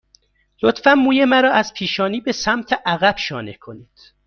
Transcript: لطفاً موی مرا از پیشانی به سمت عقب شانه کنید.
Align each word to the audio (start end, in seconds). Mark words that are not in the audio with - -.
لطفاً 0.63 0.93
موی 0.95 1.25
مرا 1.25 1.51
از 1.51 1.73
پیشانی 1.73 2.21
به 2.21 2.31
سمت 2.31 2.73
عقب 2.85 3.17
شانه 3.17 3.53
کنید. 3.53 4.13